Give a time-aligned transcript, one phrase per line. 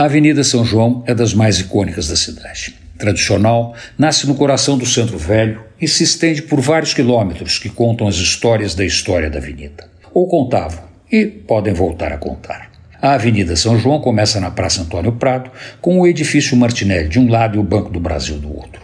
[0.00, 2.74] A Avenida São João é das mais icônicas da cidade.
[2.96, 8.08] Tradicional, nasce no coração do centro velho e se estende por vários quilômetros que contam
[8.08, 9.90] as histórias da história da avenida.
[10.14, 12.70] Ou contavam, e podem voltar a contar.
[13.02, 15.50] A Avenida São João começa na Praça Antônio Prado,
[15.82, 18.80] com o edifício Martinelli de um lado e o Banco do Brasil do outro.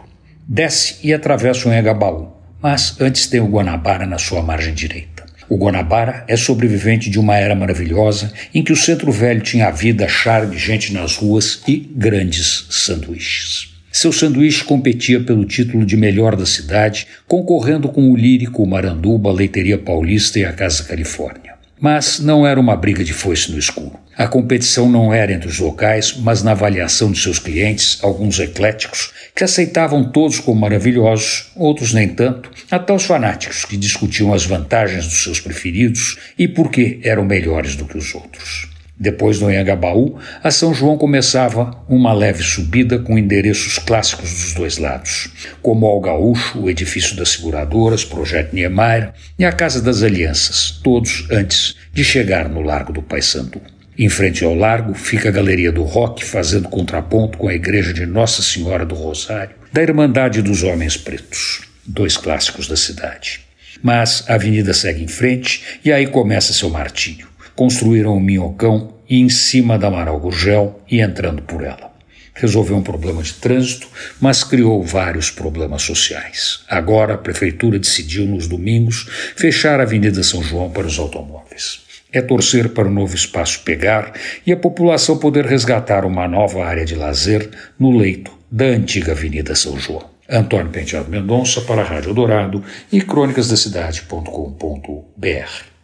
[0.46, 2.30] Desce e atravessa o Engabaú,
[2.60, 5.15] mas antes tem o Guanabara na sua margem direita.
[5.48, 10.08] O Guanabara é sobrevivente de uma era maravilhosa em que o centro velho tinha vida,
[10.08, 13.74] charme, gente nas ruas e grandes sanduíches.
[13.92, 19.30] Seu sanduíche competia pelo título de melhor da cidade, concorrendo com o Lírico, o Maranduba,
[19.30, 21.54] a Leiteria Paulista e a Casa Califórnia.
[21.80, 24.05] Mas não era uma briga de foice no escuro.
[24.18, 29.12] A competição não era entre os locais, mas na avaliação de seus clientes, alguns ecléticos,
[29.34, 35.04] que aceitavam todos como maravilhosos, outros nem tanto, até os fanáticos que discutiam as vantagens
[35.04, 38.70] dos seus preferidos e por que eram melhores do que os outros.
[38.98, 44.78] Depois do Anhangabaú, a São João começava uma leve subida com endereços clássicos dos dois
[44.78, 45.28] lados,
[45.60, 51.28] como o Gaúcho, o edifício das seguradoras, Projeto Niemeyer e a Casa das Alianças, todos
[51.30, 53.75] antes de chegar no Largo do Paissandu.
[53.98, 58.04] Em frente ao largo fica a Galeria do Rock, fazendo contraponto com a Igreja de
[58.04, 63.40] Nossa Senhora do Rosário, da Irmandade dos Homens Pretos, dois clássicos da cidade.
[63.82, 69.18] Mas a avenida segue em frente e aí começa seu martírio construíram um minhocão e
[69.18, 71.96] em cima da Amaral Gurgel e entrando por ela.
[72.34, 73.88] Resolveu um problema de trânsito,
[74.20, 76.60] mas criou vários problemas sociais.
[76.68, 81.85] Agora a prefeitura decidiu nos domingos fechar a Avenida São João para os automóveis.
[82.16, 84.14] É torcer para o novo espaço pegar
[84.46, 89.54] e a população poder resgatar uma nova área de lazer no leito da antiga Avenida
[89.54, 90.02] São João.
[90.26, 95.75] Antônio Penteado Mendonça para a Rádio Dourado e crônicasdacidade.com.br.